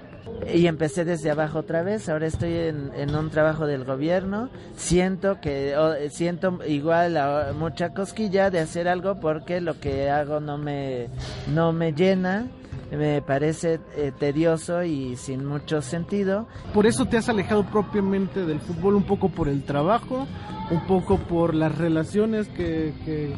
[0.52, 5.40] Y empecé desde abajo otra vez, ahora estoy en, en un trabajo del gobierno, siento
[5.40, 5.75] que
[6.10, 7.18] siento igual
[7.58, 11.08] mucha cosquilla de hacer algo porque lo que hago no me
[11.52, 12.46] no me llena,
[12.90, 16.46] me parece eh, tedioso y sin mucho sentido.
[16.72, 20.26] Por eso te has alejado propiamente del fútbol, un poco por el trabajo,
[20.70, 23.34] un poco por las relaciones que, que,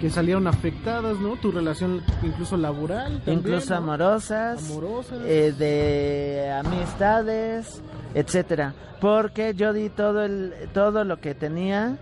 [0.00, 1.36] que salieron afectadas, ¿no?
[1.36, 3.18] Tu relación incluso laboral.
[3.18, 3.76] también, incluso ¿no?
[3.78, 5.18] amorosas, Amorosas.
[5.24, 7.82] eh, de amistades,
[8.14, 11.98] etcétera, porque yo di todo el todo lo que tenía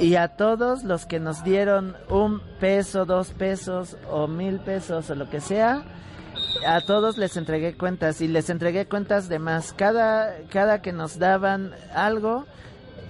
[0.00, 5.14] y a todos los que nos dieron un peso, dos pesos o mil pesos o
[5.14, 5.82] lo que sea,
[6.66, 9.72] a todos les entregué cuentas y les entregué cuentas de más.
[9.72, 12.44] Cada cada que nos daban algo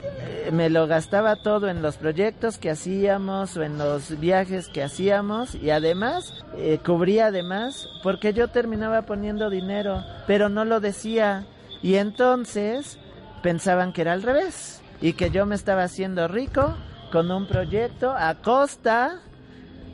[0.03, 4.83] eh, me lo gastaba todo en los proyectos que hacíamos o en los viajes que
[4.83, 11.47] hacíamos y además eh, cubría además porque yo terminaba poniendo dinero pero no lo decía
[11.83, 12.99] y entonces
[13.43, 16.75] pensaban que era al revés y que yo me estaba haciendo rico
[17.13, 19.21] con un proyecto a costa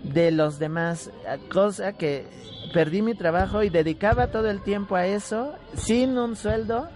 [0.03, 1.11] de los demás,
[1.51, 2.27] cosa que
[2.73, 6.89] perdí mi trabajo y dedicaba todo el tiempo a eso sin un sueldo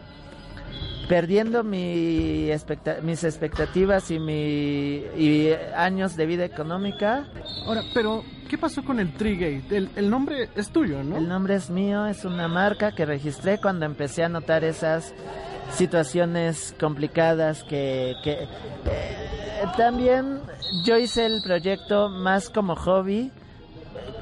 [1.08, 7.26] perdiendo mi expecta- mis expectativas y mi y años de vida económica.
[7.66, 9.76] Ahora, pero, ¿qué pasó con el Trigate?
[9.76, 11.16] El, el nombre es tuyo, ¿no?
[11.16, 15.14] El nombre es mío, es una marca que registré cuando empecé a notar esas
[15.72, 18.46] situaciones complicadas que, que eh,
[19.76, 20.40] también
[20.84, 23.30] yo hice el proyecto más como hobby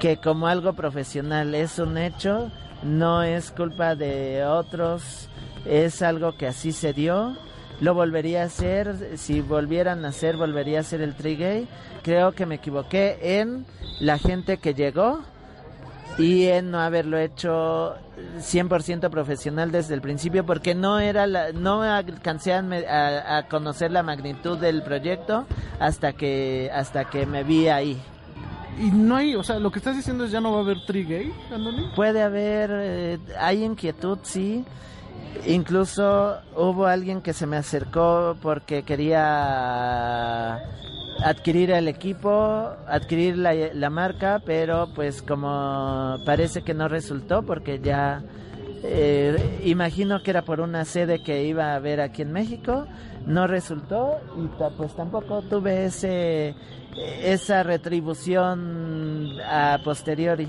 [0.00, 1.54] que como algo profesional.
[1.54, 2.50] Es un hecho,
[2.82, 5.28] no es culpa de otros,
[5.68, 7.36] es algo que así se dio.
[7.80, 11.68] Lo volvería a hacer, si volvieran a hacer, volvería a hacer el Trigay.
[12.02, 13.66] Creo que me equivoqué en
[14.00, 15.20] la gente que llegó
[16.18, 17.94] y en no haberlo hecho
[18.38, 23.90] 100% profesional desde el principio porque no era la, no alcancé a, a- a conocer
[23.90, 25.44] la magnitud del proyecto
[25.78, 27.98] hasta que hasta que me vi ahí.
[28.80, 30.78] Y no hay, o sea, lo que estás diciendo es ya no va a haber
[30.86, 31.90] Trigate, Andoni.
[31.94, 34.64] Puede haber, eh, hay inquietud, sí.
[35.46, 40.60] Incluso hubo alguien que se me acercó porque quería
[41.24, 42.28] adquirir el equipo,
[42.86, 48.22] adquirir la, marca, pero pues como parece que no resultó porque ya
[48.82, 52.86] eh, imagino que era por una sede que iba a haber aquí en México,
[53.26, 56.54] no resultó y pues tampoco tuve ese
[57.22, 60.48] esa retribución a posteriori.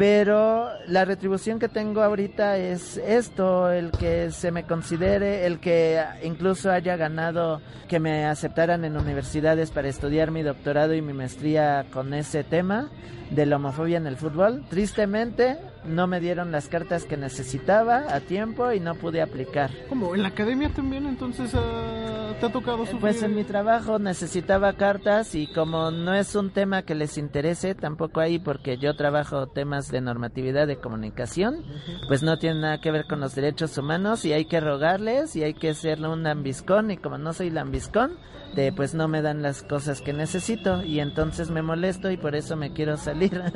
[0.00, 6.02] Pero la retribución que tengo ahorita es esto, el que se me considere, el que
[6.22, 11.84] incluso haya ganado, que me aceptaran en universidades para estudiar mi doctorado y mi maestría
[11.92, 12.88] con ese tema
[13.28, 14.64] de la homofobia en el fútbol.
[14.70, 19.70] Tristemente, no me dieron las cartas que necesitaba a tiempo y no pude aplicar.
[19.90, 20.14] ¿Cómo?
[20.14, 23.00] ¿En la academia también entonces ah, te ha tocado sufrir?
[23.00, 27.74] Pues en mi trabajo necesitaba cartas y como no es un tema que les interese
[27.74, 31.62] tampoco ahí porque yo trabajo temas de normatividad de comunicación,
[32.08, 35.44] pues no tiene nada que ver con los derechos humanos y hay que rogarles y
[35.44, 38.18] hay que ser un lambiscón y como no soy lambiscón,
[38.54, 42.34] de pues no me dan las cosas que necesito y entonces me molesto y por
[42.34, 43.42] eso me quiero salir.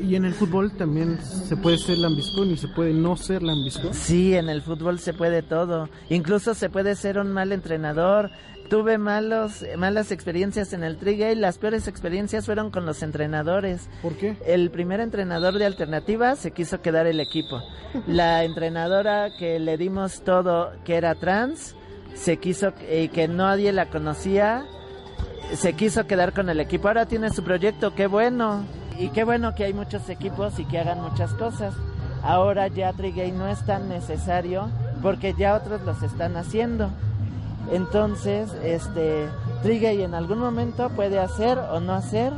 [0.00, 3.94] Y en el fútbol también se puede ser lambiscón y se puede no ser lambiscón.
[3.94, 5.88] Sí, en el fútbol se puede todo.
[6.08, 8.30] Incluso se puede ser un mal entrenador.
[8.68, 11.34] Tuve malos, malas experiencias en el Trigay.
[11.34, 13.88] Las peores experiencias fueron con los entrenadores.
[14.00, 14.36] ¿Por qué?
[14.46, 17.62] El primer entrenador de alternativa se quiso quedar el equipo.
[18.06, 21.76] La entrenadora que le dimos todo, que era trans,
[22.14, 24.64] se quiso y que nadie la conocía,
[25.54, 26.88] se quiso quedar con el equipo.
[26.88, 28.64] Ahora tiene su proyecto, qué bueno.
[28.98, 31.74] Y qué bueno que hay muchos equipos y que hagan muchas cosas.
[32.22, 34.68] Ahora ya Trigay no es tan necesario
[35.00, 36.90] porque ya otros los están haciendo.
[37.70, 39.28] Entonces, este,
[39.62, 42.32] Trigay en algún momento puede hacer o no hacer,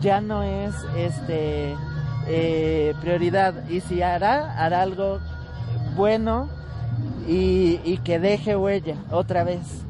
[0.00, 1.74] ya no es este
[2.28, 3.68] eh, prioridad.
[3.68, 5.18] Y si hará, hará algo
[5.96, 6.48] bueno
[7.28, 9.84] y, y que deje huella otra vez.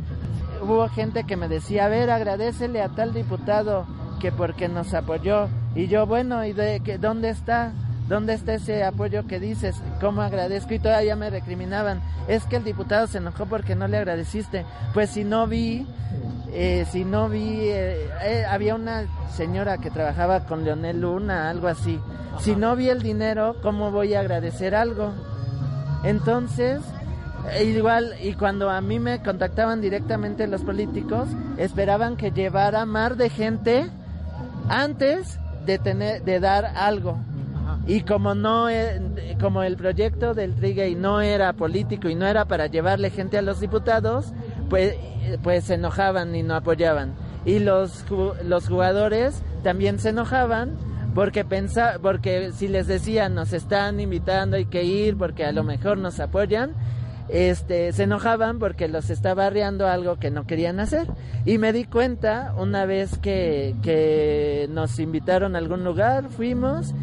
[0.62, 3.86] Hubo gente que me decía, a ver, agradecele a tal diputado
[4.20, 5.48] que porque nos apoyó.
[5.74, 7.72] Y yo, bueno, ¿y de que, dónde está?
[8.08, 9.80] ¿Dónde está ese apoyo que dices?
[10.00, 10.74] ¿Cómo agradezco?
[10.74, 12.02] Y todavía me recriminaban.
[12.28, 14.64] Es que el diputado se enojó porque no le agradeciste.
[14.92, 15.86] Pues si no vi,
[16.52, 21.68] eh, si no vi, eh, eh, había una señora que trabajaba con Leonel Luna, algo
[21.68, 21.98] así.
[22.38, 25.12] Si no vi el dinero, ¿cómo voy a agradecer algo?
[26.04, 26.80] Entonces,
[27.50, 33.16] e igual, y cuando a mí me contactaban directamente los políticos, esperaban que llevara mar
[33.16, 33.90] de gente
[34.68, 37.18] antes de tener, de dar algo.
[37.86, 42.44] Y como no, e- como el proyecto del Trigay no era político y no era
[42.44, 44.32] para llevarle gente a los diputados,
[44.70, 44.94] pues,
[45.42, 47.14] pues se enojaban y no apoyaban.
[47.44, 48.04] Y los,
[48.44, 50.76] los jugadores también se enojaban
[51.14, 55.62] porque pensa, porque si les decían nos están invitando hay que ir porque a lo
[55.62, 56.72] mejor nos apoyan,
[57.28, 61.06] este, se enojaban porque los estaba arreando algo que no querían hacer.
[61.44, 66.94] Y me di cuenta una vez que, que nos invitaron a algún lugar, fuimos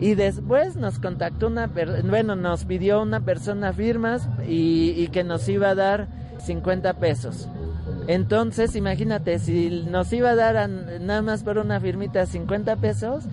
[0.00, 1.70] y después nos contactó una,
[2.04, 6.08] bueno, nos pidió una persona firmas y, y que nos iba a dar
[6.40, 7.48] 50 pesos.
[8.06, 13.24] Entonces, imagínate, si nos iba a dar a- nada más por una firmita 50 pesos,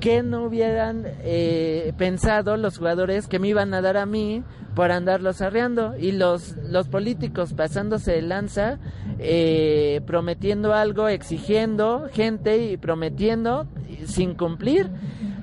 [0.00, 4.42] que no hubieran eh, pensado los jugadores que me iban a dar a mí
[4.74, 5.96] por andarlos arreando.
[5.96, 8.78] Y los, los políticos pasándose de lanza,
[9.18, 13.66] eh, prometiendo algo, exigiendo gente y prometiendo
[14.06, 14.90] sin cumplir.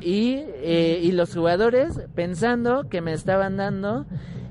[0.02, 4.06] Y, eh, y los jugadores pensando que me estaban dando.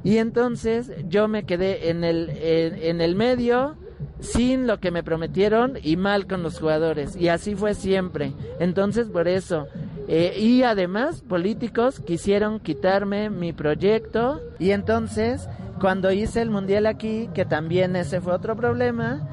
[0.04, 3.76] Y entonces yo me quedé en el, en, en el medio
[4.20, 7.16] sin lo que me prometieron y mal con los jugadores.
[7.16, 8.32] Y así fue siempre.
[8.60, 9.66] Entonces, por eso.
[10.08, 14.40] eh, y además, políticos quisieron quitarme mi proyecto.
[14.58, 15.48] Y entonces,
[15.80, 19.28] cuando hice el mundial aquí, que también ese fue otro problema,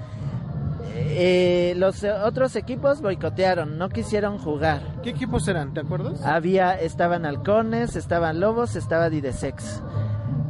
[0.98, 4.82] eh, los otros equipos boicotearon, no quisieron jugar.
[5.04, 5.74] ¿Qué equipos eran?
[5.74, 6.24] ¿Te acuerdas?
[6.26, 9.82] Había, estaban halcones, estaban lobos, estaba Didesex.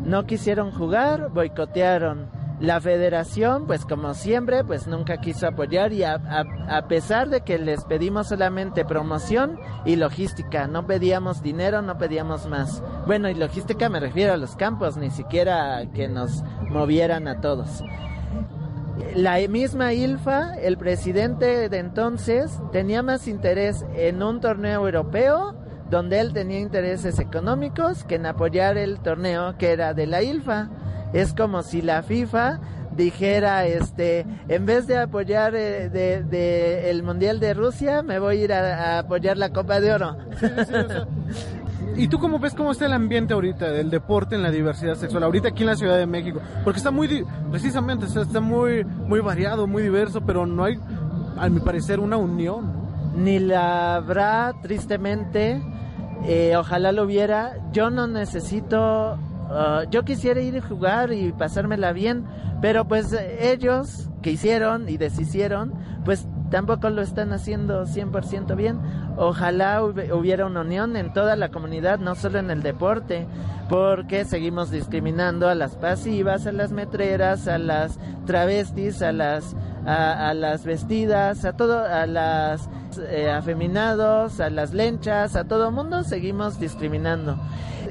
[0.04, 2.28] No quisieron jugar, boicotearon.
[2.65, 7.60] La federación, pues como siempre, pues nunca quiso apoyar y a, a- pesar de que
[7.60, 12.82] les pedimos solamente promoción y logística, no pedíamos dinero, no pedíamos más.
[13.06, 17.84] Bueno, y logística me refiero a los campos, ni siquiera que nos movieran a todos.
[19.13, 25.54] La misma ILFA, el presidente de entonces, tenía más interés en un torneo europeo,
[25.91, 30.69] donde él tenía intereses económicos, que en apoyar el torneo que era de la ILFA.
[31.15, 32.60] Es como si la FIFA
[32.95, 38.41] dijera, este, en vez de apoyar eh, de, de el Mundial de Rusia, me voy
[38.41, 40.17] a ir a, a apoyar la Copa de Oro.
[41.95, 45.23] ¿Y tú cómo ves cómo está el ambiente ahorita del deporte en la diversidad sexual?
[45.23, 46.41] Ahorita aquí en la Ciudad de México.
[46.65, 50.78] Porque está muy, precisamente, está, muy, muy variado, muy diverso, pero no hay,
[51.38, 52.73] a mi parecer, una unión.
[53.15, 55.62] ni la habrá tristemente
[56.28, 59.17] eh, ojalá lo hubiera yo no necesito
[59.49, 62.25] ah, yo quisiera ir a jugar y pasármela bien
[62.62, 68.79] pero pues ellos que hicieron y deshicieron pues tampoco lo están haciendo 100% bien
[69.17, 73.25] ojalá hub- hubiera una unión en toda la comunidad no solo en el deporte
[73.69, 79.56] porque seguimos discriminando a las pasivas a las metreras a las travestis a las
[79.88, 82.67] a, a las vestidas, a todo, a las
[83.08, 87.38] eh, afeminados, a las lenchas, a todo mundo seguimos discriminando.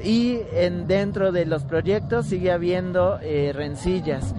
[0.03, 4.35] Y en dentro de los proyectos sigue habiendo eh, rencillas.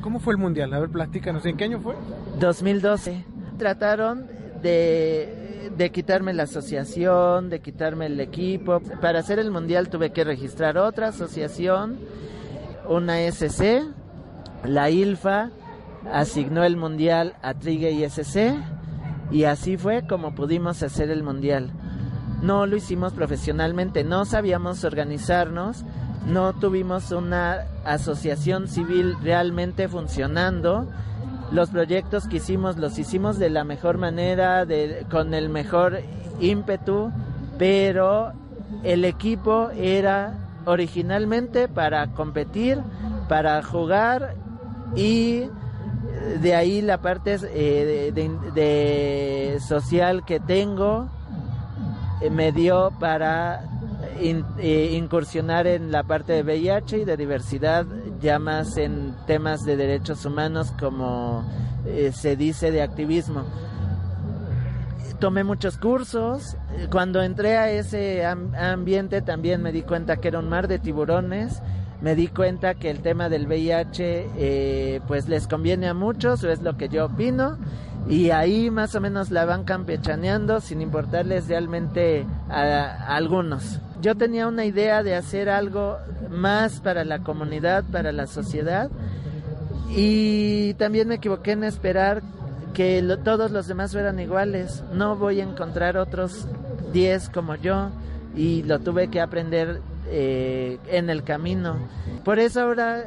[0.00, 0.74] ¿Cómo fue el mundial?
[0.74, 1.46] A ver, platícanos.
[1.46, 1.94] ¿En qué año fue?
[2.40, 3.24] 2012
[3.56, 4.26] trataron
[4.60, 5.39] de,
[5.76, 8.80] de quitarme la asociación, de quitarme el equipo.
[9.00, 11.98] Para hacer el mundial tuve que registrar otra asociación,
[12.88, 13.84] una SC,
[14.64, 15.50] la ILFA
[16.12, 18.54] asignó el mundial a Trigue y SC
[19.30, 21.70] y así fue como pudimos hacer el mundial.
[22.42, 25.84] No lo hicimos profesionalmente, no sabíamos organizarnos,
[26.26, 30.88] no tuvimos una asociación civil realmente funcionando.
[31.52, 36.00] Los proyectos que hicimos los hicimos de la mejor manera, de, con el mejor
[36.40, 37.10] ímpetu,
[37.58, 38.32] pero
[38.84, 42.78] el equipo era originalmente para competir,
[43.28, 44.34] para jugar
[44.94, 45.44] y
[46.40, 51.08] de ahí la parte eh, de, social que tengo
[52.20, 53.64] eh, me dio para
[54.18, 57.86] eh, incursionar en la parte de VIH y de diversidad,
[58.20, 61.44] ya más en temas de derechos humanos como
[62.12, 63.44] se dice de activismo.
[65.18, 66.56] Tomé muchos cursos,
[66.90, 71.60] cuando entré a ese ambiente también me di cuenta que era un mar de tiburones
[72.00, 76.62] me di cuenta que el tema del VIH eh, pues les conviene a muchos, es
[76.62, 77.58] lo que yo opino,
[78.08, 83.80] y ahí más o menos la van campechaneando sin importarles realmente a, algunos.
[84.00, 85.98] Yo tenía una idea de hacer algo
[86.30, 88.90] más para la comunidad, para la sociedad,
[89.90, 92.22] y también me equivoqué en esperar
[92.72, 94.84] que todos los demás fueran iguales.
[94.92, 96.46] No voy a encontrar otros
[96.92, 97.90] 10 como yo
[98.36, 99.80] y lo tuve que aprender
[100.12, 101.76] eh, en el camino.
[102.24, 103.04] Por eso ahora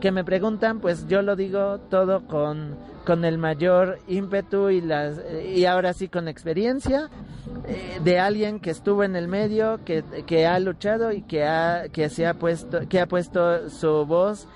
[0.00, 2.76] que me preguntan, pues yo lo digo todo con,
[3.06, 7.08] con el mayor ímpetu y, las, y ahora sí con experiencia
[7.66, 11.84] eh, de alguien que estuvo en el medio, que, que ha luchado y que ha,
[11.90, 14.46] que se ha puesto, que ha puesto su voz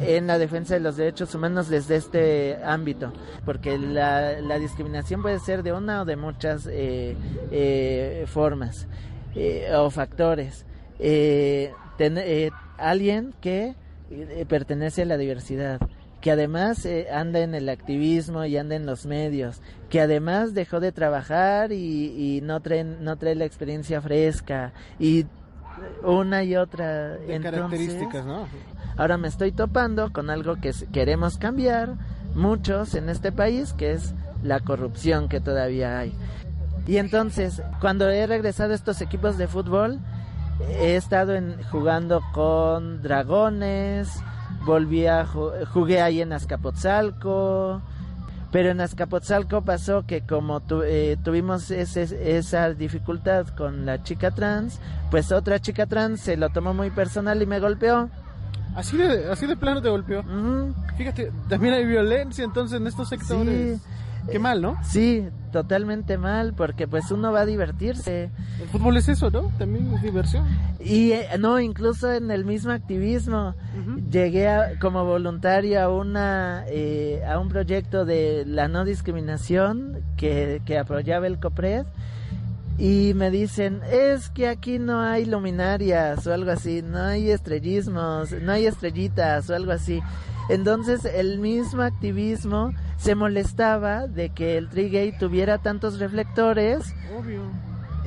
[0.00, 3.12] en la defensa de los derechos humanos desde este ámbito,
[3.44, 8.86] porque la, la discriminación puede ser de una o de muchas eh, formas
[9.76, 10.64] o factores
[11.00, 13.74] eh, eh, alguien que
[14.10, 15.80] eh, pertenece a la diversidad,
[16.20, 20.80] que además eh, anda en el activismo y anda en los medios, que además dejó
[20.80, 25.26] de trabajar y, no, trae, no trae la experiencia fresca y
[26.02, 28.46] una y otra características, ¿no?
[28.96, 31.94] Ahora me estoy topando con algo que queremos cambiar
[32.34, 36.12] muchos en este país, que es la corrupción que todavía hay.
[36.86, 40.00] Y entonces, cuando he regresado a estos equipos de fútbol,
[40.68, 44.22] he estado en, jugando con dragones,
[44.64, 47.82] volví a jugué ahí en Azcapotzalco,
[48.50, 54.80] pero en Azcapotzalco pasó que como eh, tuvimos esa dificultad con la chica trans,
[55.10, 58.10] pues otra chica trans se lo tomó muy personal y me golpeó.
[58.74, 60.24] Así de, así de plano te golpeó.
[60.96, 63.80] Fíjate, también hay violencia entonces en estos sectores.
[64.30, 64.76] Qué mal, ¿no?
[64.82, 68.30] Sí, totalmente mal, porque pues uno va a divertirse.
[68.60, 69.50] El fútbol es eso, ¿no?
[69.58, 70.46] También es diversión.
[70.78, 73.54] Y eh, no, incluso en el mismo activismo,
[74.10, 74.48] llegué
[74.80, 81.26] como voluntario a una eh, a un proyecto de la no discriminación que, que apoyaba
[81.26, 81.86] el COPRED
[82.80, 88.32] y me dicen, es que aquí no hay luminarias o algo así, no hay estrellismos,
[88.32, 90.00] no hay estrellitas o algo así.
[90.50, 96.92] Entonces el mismo activismo se molestaba de que el Trigay tuviera tantos reflectores.
[97.16, 97.42] Obvio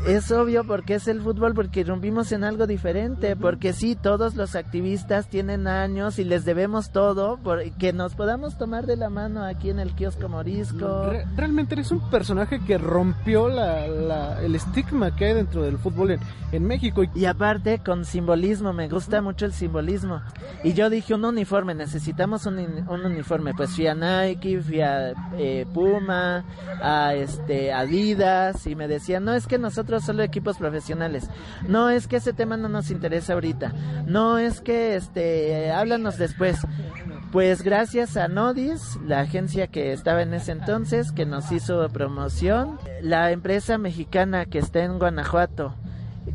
[0.05, 4.55] es obvio porque es el fútbol, porque rompimos en algo diferente, porque sí, todos los
[4.55, 7.39] activistas tienen años y les debemos todo,
[7.79, 11.11] que nos podamos tomar de la mano aquí en el kiosco Morisco.
[11.35, 16.19] realmente eres un personaje que rompió la, el estigma que hay dentro del fútbol en,
[16.51, 17.03] en México.
[17.15, 20.21] Y aparte con simbolismo, me gusta mucho el simbolismo.
[20.63, 23.53] Y yo dije, un uniforme, necesitamos un, un uniforme.
[23.53, 26.43] Pues fui a Nike, fui a eh, Puma,
[26.81, 31.29] a este Adidas, y me decían, no, es que nosotros solo equipos profesionales.
[31.67, 33.73] No es que ese tema no nos interesa ahorita.
[34.05, 36.59] No es que este háblanos después.
[37.31, 42.77] Pues gracias a Nodis, la agencia que estaba en ese entonces, que nos hizo promoción,
[43.01, 45.73] la empresa mexicana que está en Guanajuato,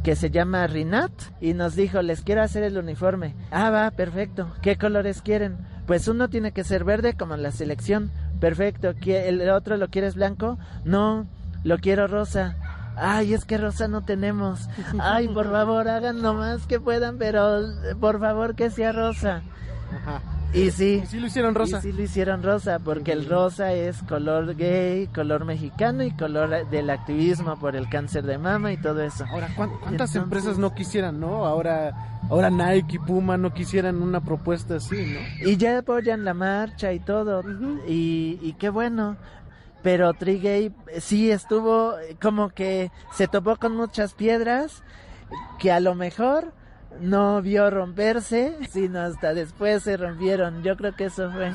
[0.02, 3.36] que se llama Rinat, y nos dijo, les quiero hacer el uniforme.
[3.52, 4.52] Ah, va, perfecto.
[4.60, 5.56] ¿Qué colores quieren?
[5.86, 8.10] Pues uno tiene que ser verde como la selección.
[8.40, 8.92] Perfecto.
[9.06, 10.58] ¿El otro lo quieres blanco?
[10.84, 11.28] No,
[11.62, 12.56] lo quiero rosa
[13.00, 14.68] ay, es que rosa no tenemos.
[14.98, 17.60] Ay, por favor, hagan lo más que puedan, pero
[18.00, 19.42] por favor que sea rosa.
[19.92, 20.20] Ajá.
[20.52, 21.78] Y sí, y sí lo hicieron rosa.
[21.78, 26.68] Y sí lo hicieron rosa, porque el rosa es color gay, color mexicano y color
[26.70, 29.26] del activismo por el cáncer de mama y todo eso.
[29.30, 31.44] Ahora, ¿cuántas empresas no quisieran, no?
[31.44, 35.50] Ahora, ahora Nike y Puma no quisieran una propuesta así, ¿no?
[35.50, 37.42] Y ya apoyan la marcha y todo,
[37.86, 39.16] y, y qué bueno
[39.88, 44.82] pero Trigay sí estuvo como que se topó con muchas piedras
[45.58, 46.52] que a lo mejor
[47.00, 50.62] no vio romperse, sino hasta después se rompieron.
[50.62, 51.54] Yo creo que eso fue.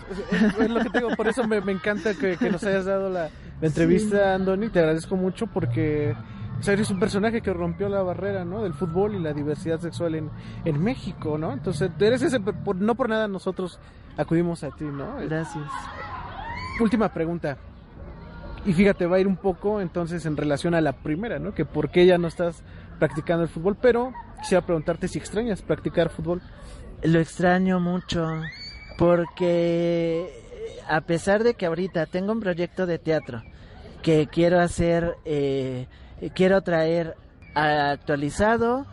[0.59, 3.29] Es, lo que tengo, por eso me, encanta que, nos hayas dado la,
[3.61, 4.69] entrevista, Andoni.
[4.69, 6.15] Te agradezco mucho porque
[6.59, 8.63] O sea, eres un personaje que rompió la barrera, ¿no?
[8.63, 10.31] Del fútbol y la diversidad sexual en,
[10.65, 11.53] en México, ¿no?
[11.53, 13.79] Entonces, eres ese, no por nada nosotros
[14.17, 15.17] acudimos a ti, ¿no?
[15.17, 15.69] Gracias.
[16.81, 17.59] Última pregunta.
[18.65, 21.53] Y fíjate, va a ir un poco entonces en relación a la primera, ¿no?
[21.53, 22.63] Que por qué ya no estás
[22.97, 26.41] practicando el fútbol, pero quisiera preguntarte si extrañas practicar fútbol.
[27.01, 28.25] Lo extraño mucho,
[28.97, 30.29] porque
[30.87, 33.43] a pesar de que ahorita tengo un proyecto de teatro
[34.01, 35.87] que quiero hacer, eh,
[36.33, 37.15] quiero traer
[37.55, 38.85] actualizado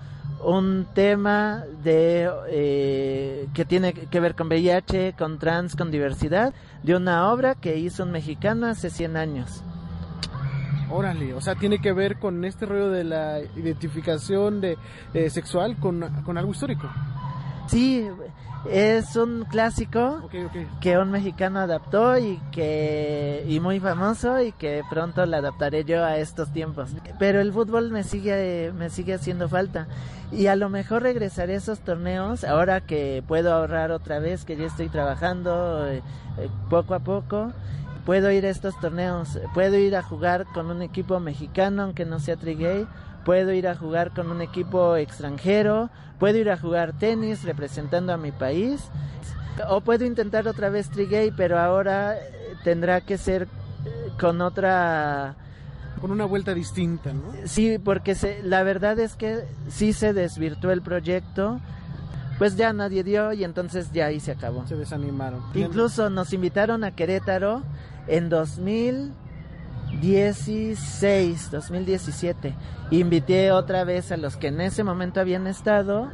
[0.45, 6.97] un tema de eh, que tiene que ver con VIH, con trans, con diversidad, de
[6.97, 9.63] una obra que hizo un mexicano hace 100 años.
[10.91, 14.77] Órale, o sea, tiene que ver con este rollo de la identificación de
[15.15, 16.91] eh, sexual con, con algo histórico.
[17.69, 18.09] Sí,
[18.69, 20.29] es un clásico
[20.81, 26.05] que un mexicano adaptó y que y muy famoso y que pronto lo adaptaré yo
[26.05, 26.91] a estos tiempos.
[27.19, 29.87] Pero el fútbol me sigue me sigue haciendo falta
[30.31, 34.57] y a lo mejor regresaré a esos torneos ahora que puedo ahorrar otra vez que
[34.57, 36.03] ya estoy trabajando eh,
[36.39, 37.53] eh, poco a poco.
[38.05, 42.19] Puedo ir a estos torneos, puedo ir a jugar con un equipo mexicano aunque no
[42.19, 42.87] sea trigay
[43.25, 48.17] puedo ir a jugar con un equipo extranjero, puedo ir a jugar tenis representando a
[48.17, 48.83] mi país,
[49.69, 52.21] o puedo intentar otra vez Trigay, pero ahora eh,
[52.65, 53.43] tendrá que ser
[53.85, 55.37] eh, con otra
[56.01, 57.33] con una vuelta distinta, ¿no?
[57.45, 61.61] Sí, porque se, la verdad es que sí se desvirtuó el proyecto,
[62.39, 64.67] pues ya nadie dio y entonces ya ahí se acabó.
[64.67, 65.43] Se desanimaron.
[65.55, 67.63] Incluso nos invitaron a Querétaro
[68.07, 69.13] en 2000
[70.01, 72.55] 16, 2017.
[72.91, 76.11] Invité otra vez a los que en ese momento habían estado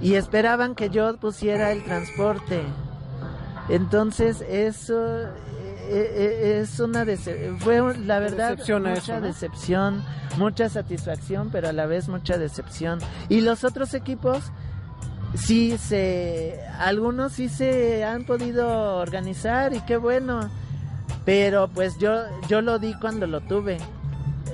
[0.00, 2.62] y esperaban que yo pusiera el transporte.
[3.68, 5.28] Entonces eso eh,
[5.88, 7.04] eh, es una
[7.58, 10.04] fue la verdad mucha decepción,
[10.36, 12.98] mucha satisfacción, pero a la vez mucha decepción.
[13.28, 14.52] Y los otros equipos
[15.34, 20.48] sí se algunos sí se han podido organizar y qué bueno
[21.26, 23.76] pero pues yo yo lo di cuando lo tuve.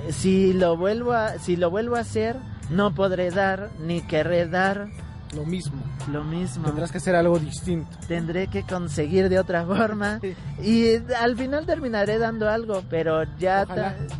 [0.09, 2.35] Si lo vuelvo a si lo vuelvo a hacer,
[2.69, 4.89] no podré dar ni querré dar
[5.33, 5.81] lo mismo.
[6.11, 6.65] Lo mismo.
[6.65, 7.97] Tendrás que hacer algo distinto.
[8.07, 10.19] Tendré que conseguir de otra forma
[10.61, 13.65] y al final terminaré dando algo, pero ya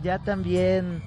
[0.02, 1.04] ya también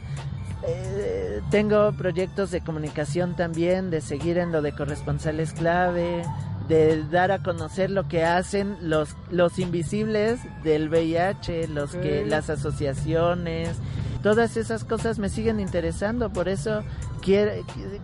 [0.67, 6.23] eh, tengo proyectos de comunicación también, de seguir en lo de corresponsales clave,
[6.69, 12.51] de dar a conocer lo que hacen los los invisibles del VIH, los que las
[12.51, 13.79] asociaciones,
[14.23, 16.83] todas esas cosas me siguen interesando, por eso
[17.23, 17.53] quiero,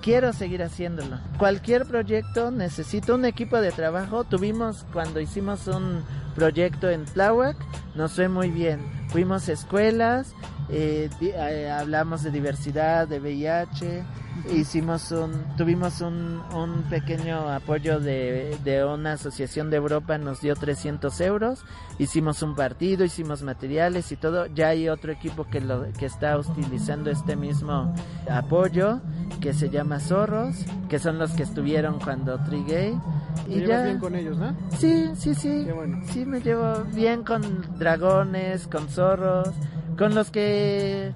[0.01, 1.19] quiero seguir haciéndolo.
[1.39, 4.25] Cualquier proyecto necesita un equipo de trabajo.
[4.25, 6.05] Tuvimos cuando hicimos un
[6.35, 7.57] proyecto en Tláhuac,
[7.95, 8.81] nos fue muy bien.
[9.09, 10.35] Fuimos a escuelas,
[10.71, 14.05] eh, eh, hablamos de diversidad, de VIH,
[14.53, 20.55] hicimos un, tuvimos un, un pequeño apoyo de, de, una asociación de Europa, nos dio
[20.55, 21.65] 300 euros,
[21.99, 26.39] hicimos un partido, hicimos materiales y todo, ya hay otro equipo que, lo, que está
[26.39, 27.95] utilizando este mismo
[28.31, 29.01] apoyo,
[29.41, 30.57] que se llama Zorros,
[30.89, 32.99] que son los que estuvieron cuando Trigay.
[33.49, 34.55] Y ya bien con ellos, ¿no?
[34.77, 35.67] Sí, sí, sí.
[36.11, 37.43] Sí, me llevo bien con
[37.79, 39.51] dragones, con zorros,
[39.97, 41.13] con los que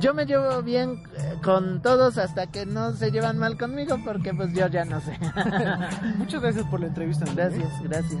[0.00, 1.02] yo me llevo bien
[1.42, 5.18] con todos hasta que no se llevan mal conmigo porque pues yo ya no sé.
[6.16, 7.24] Muchas gracias por la entrevista.
[7.34, 8.20] Gracias, gracias.